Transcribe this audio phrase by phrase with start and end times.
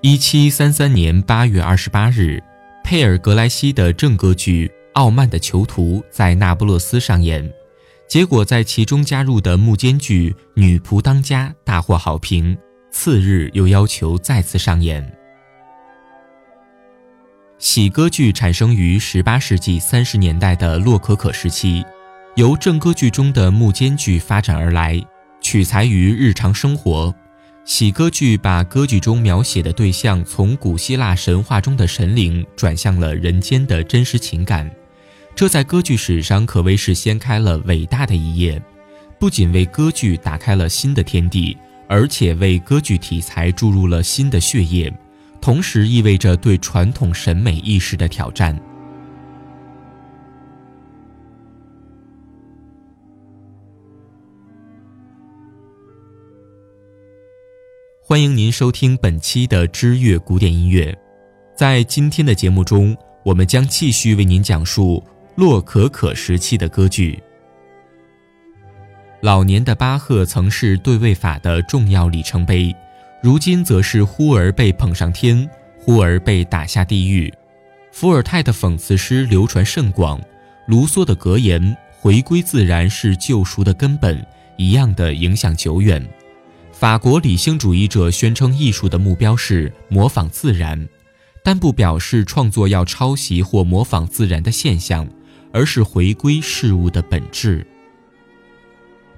[0.00, 2.42] 一七三三年八月二十八日，
[2.82, 7.50] 佩尔格莱西的正歌剧《傲慢的囚徒》在那不勒斯上演，
[8.06, 12.56] 结果在其中加入的幕间剧《女仆当家》大获好评。
[12.90, 15.10] 次日又要求再次上演。
[17.58, 21.84] 喜歌剧产生于十八世纪三十年代的洛可可时期，
[22.36, 25.02] 由正歌剧中的幕间剧发展而来，
[25.40, 27.12] 取材于日常生活。
[27.64, 34.70] 喜歌剧把歌剧中描写的对象从古希腊神话中的神灵转向了人间的真实情感，
[35.34, 38.60] 这在歌剧史上可谓是掀开了伟大的一页，
[39.18, 41.56] 不仅为歌剧打开了新的天地，
[41.88, 44.92] 而且为歌剧题材注入了新的血液。
[45.40, 48.58] 同时意味着对传统审美意识的挑战。
[58.06, 60.94] 欢迎您收听本期的知乐古典音乐。
[61.56, 65.02] 在今天的节目中，我们将继续为您讲述
[65.36, 67.18] 洛可可时期的歌剧。
[69.22, 72.76] 老年的巴赫曾是对位法的重要里程碑。
[73.22, 77.32] 如今则是忽而被捧上天，忽而被打下地狱。
[77.90, 80.20] 伏尔泰的讽刺诗流传甚广，
[80.66, 84.22] 卢梭的格言“回归自然是救赎的根本”
[84.58, 86.06] 一样的影响久远。
[86.76, 90.88] 法国理性主义者宣称艺术的目标是模仿自然，
[91.42, 95.08] 但不表示创作要抄袭或模仿自然的现象，
[95.52, 97.64] 而是回归事物的本质。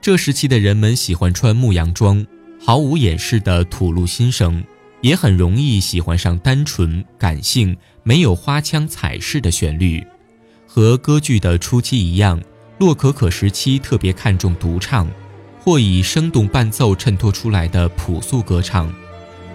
[0.03, 2.25] 这时期的人们喜欢穿牧羊装。
[2.59, 4.65] 毫无掩饰的吐露心声，
[5.03, 10.05] 也很容易喜欢上单纯、感性、没有花腔彩饰的旋律。
[10.67, 12.43] 和歌剧的初期一样，
[12.79, 15.07] 洛可可时期特别看重独唱，
[15.67, 18.95] 或以生动伴奏衬托出来的朴素歌唱。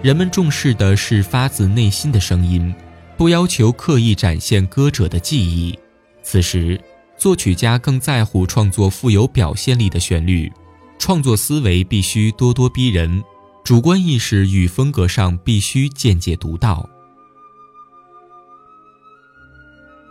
[0.02, 2.74] 人们重视的是发自内心的声音，
[3.16, 5.78] 不要求刻意展现歌者的技艺。
[6.22, 6.78] 此时，
[7.16, 10.52] 作曲家更在乎创作富有表现力的旋律。
[10.98, 13.24] 创作思维必须咄咄逼人，
[13.64, 16.86] 主观意识与风格上必须见解独到。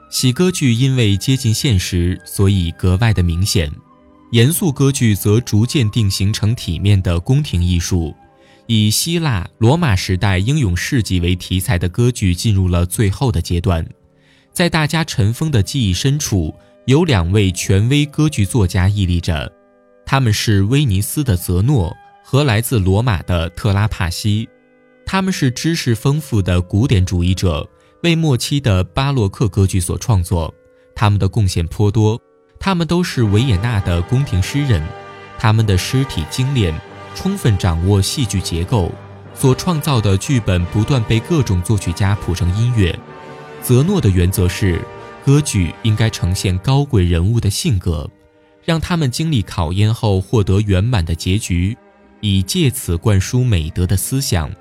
[0.09, 3.69] 喜歌剧因为接近现实，所以格外的明显；
[4.31, 8.16] 严肃歌剧则逐渐定型成体面的宫廷艺术。
[8.66, 13.86] 以希腊、罗马时代英勇事迹为题材的歌剧进入了最后的阶段。
[14.53, 16.53] 在大家尘封的记忆深处，
[16.86, 19.52] 有两位权威歌剧作家屹立着。
[20.06, 24.47] 他们是威尼斯的泽诺和来自罗马的特拉帕西，
[25.06, 27.70] 他们是知识丰富的古典主义者，
[28.03, 30.53] 为末期的巴洛克歌剧所创作。
[30.96, 32.22] 他们的贡献颇多，
[32.61, 34.81] 他们都是维也纳的宫廷诗人，
[35.39, 36.73] 他们的诗体精炼，
[37.16, 38.91] 充分掌握戏剧结构，
[39.33, 42.97] 所创造的剧本不断被各种作曲家谱成音乐。
[43.63, 44.79] 泽诺的原则是，
[45.25, 48.09] 歌剧应该呈现高贵人物的性格。
[48.63, 51.75] 让他们经历考验后获得圆满的结局，
[52.19, 54.51] 以借此灌输美德的思想。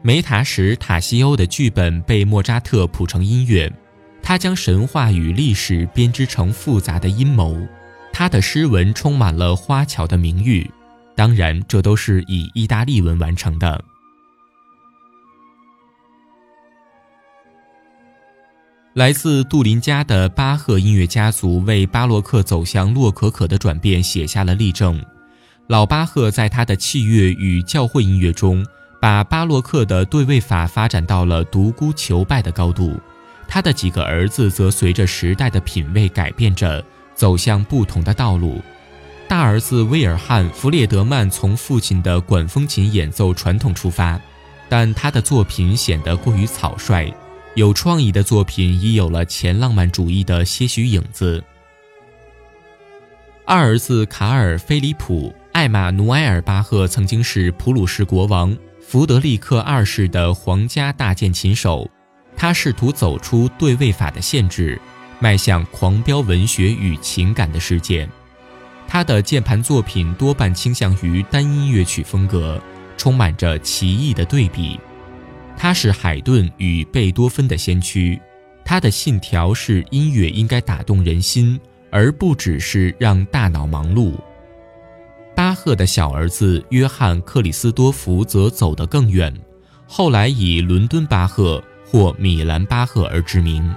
[0.00, 3.70] 梅塔什塔西欧的剧本被莫扎特谱成音乐，
[4.24, 7.54] 他将神话与历史编织成复杂的阴谋，
[8.10, 10.68] 他的诗文充满了花巧的名誉，
[11.14, 13.84] 当然，这都是以意大利文完成的。
[18.94, 25.04] 来自杜林家的巴赫音乐家族为巴洛克走向洛可可的转变写下了例证。
[25.66, 28.64] 老巴赫在他的器乐与教会音乐中，
[29.00, 32.98] 把巴洛克的对位法发展到了独孤求败的高度。
[33.54, 36.84] 他的几个儿子则随着时代的品味改变着，
[37.14, 38.60] 走向不同的道路。
[39.28, 44.20] 大儿子威尔汉·弗列德曼从父亲的管风琴演奏传统出发，
[44.68, 47.08] 但他的作品显得过于草率。
[47.54, 51.40] 有创意的作品已有了前浪漫主义的些许影子。
[53.44, 61.88] 二儿子卡尔·菲利普·艾玛努埃尔·巴赫曾经是普鲁士国王弗德利克二世的皇家大键琴手，
[62.36, 64.80] 他试图走出对位法的限制，
[65.18, 68.08] 迈向狂飙文学与情感的世界。
[68.86, 72.60] 他的键盘作品多半倾向于单音乐曲风格，
[72.96, 74.78] 充满着奇异的对比。
[75.56, 78.20] 他是海顿与贝多芬的先驱，
[78.64, 81.58] 他的信条是音乐应该打动人心，
[81.90, 84.14] 而不只是让大脑忙碌。
[85.34, 89.34] 巴赫的小儿子约翰克里斯多福则走得更远，
[89.86, 91.62] 后来以伦敦巴赫
[91.94, 93.72] 或米兰巴赫而知名。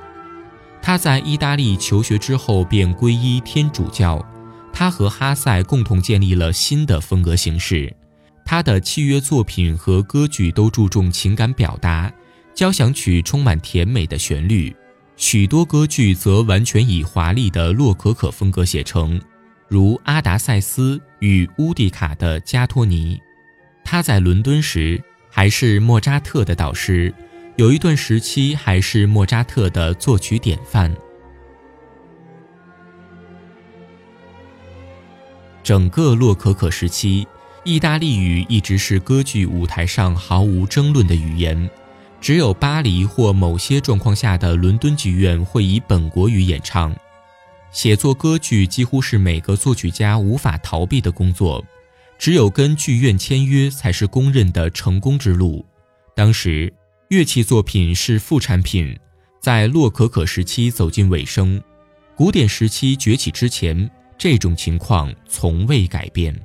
[0.82, 4.26] 他在意大利求学之后便皈依天主教，
[4.74, 7.96] 他和哈塞共同建立了新的风格形式。
[8.44, 12.12] 他的器乐作品和歌剧都注重情感表达，
[12.56, 14.76] 交响曲充满甜美的旋律，
[15.16, 19.22] 许多歌剧则完全以华丽的洛可可风格写成，
[19.68, 23.16] 如《阿达塞斯与乌迪卡的加托尼》。
[23.84, 25.00] 他在伦敦时
[25.30, 27.14] 还是莫扎特的导师，
[27.58, 30.96] 有一段时期还是莫扎特的作曲典范。
[35.64, 37.28] 整个洛可可时期，
[37.64, 41.68] 意大利语一直是歌剧舞台上毫无争论的语言，
[42.22, 46.96] 只有巴黎或某些状况下的伦敦剧院会以本国语演唱。
[47.72, 51.66] 写作歌剧几乎是每个作曲家无法逃避的工作，
[52.20, 55.66] 只有跟剧院签约才是公认的成功之路。
[56.16, 56.72] 当时，
[57.10, 58.94] 乐器作品是副产品，
[59.40, 61.62] 在洛可可时期走进尾声，
[62.18, 63.90] 古典时期崛起之前。
[64.18, 66.36] 这种情况从未改变。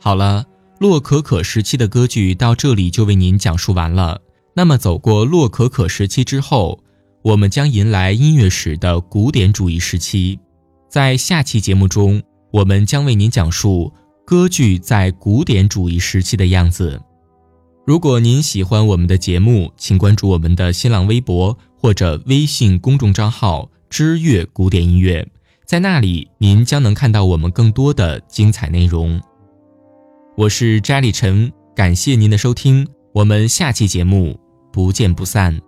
[0.00, 0.44] 好了，
[0.80, 4.18] 洛可可时期的歌剧到这里就为您讲述完了。
[4.54, 6.82] 那么，走过洛可可时期之后，
[7.20, 10.40] 我们将迎来音乐史的古典主义时期。
[10.88, 13.92] 在下期节目中，我们将为您讲述
[14.24, 17.00] 歌剧在古典主义时期的样子。
[17.84, 21.56] 如果您喜欢我们的节目，请关注我们的新浪微博。
[21.82, 25.26] 或者微信公众账号“知乐古典音乐”，
[25.66, 29.20] 在那里您将能看到我们更多的精彩内容。
[30.36, 34.38] 我是扎里晨，感谢您的收听，我们下期节目
[34.72, 35.60] 不见不散。